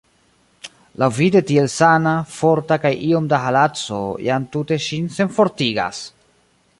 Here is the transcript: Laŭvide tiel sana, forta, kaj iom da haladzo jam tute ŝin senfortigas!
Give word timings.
Laŭvide 1.03 1.41
tiel 1.49 1.67
sana, 1.73 2.13
forta, 2.37 2.79
kaj 2.87 2.93
iom 3.09 3.29
da 3.35 3.41
haladzo 3.45 4.01
jam 4.29 4.51
tute 4.57 4.81
ŝin 4.87 5.09
senfortigas! 5.19 6.05